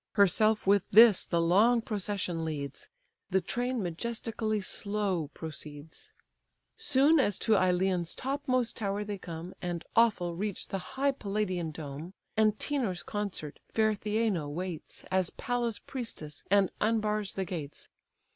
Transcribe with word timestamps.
Herself 0.13 0.65
with 0.65 0.83
this 0.89 1.25
the 1.25 1.39
long 1.39 1.83
procession 1.83 2.43
leads; 2.43 2.89
The 3.29 3.39
train 3.39 3.83
majestically 3.83 4.59
slow 4.59 5.27
proceeds. 5.35 6.11
Soon 6.75 7.19
as 7.19 7.37
to 7.37 7.53
Ilion's 7.53 8.15
topmost 8.15 8.77
tower 8.77 9.03
they 9.03 9.19
come, 9.19 9.53
And 9.61 9.85
awful 9.95 10.35
reach 10.35 10.69
the 10.69 10.79
high 10.97 11.11
Palladian 11.11 11.69
dome, 11.69 12.15
Antenor's 12.35 13.03
consort, 13.03 13.59
fair 13.75 13.93
Theano, 13.93 14.49
waits 14.49 15.03
As 15.11 15.29
Pallas' 15.29 15.77
priestess, 15.77 16.43
and 16.49 16.71
unbars 16.81 17.33
the 17.33 17.45
gates. 17.45 17.87